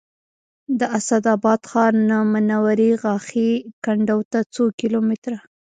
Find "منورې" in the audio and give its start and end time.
2.33-2.89